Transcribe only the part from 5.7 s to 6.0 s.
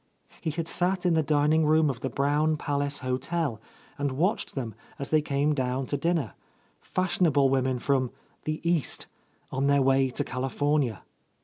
to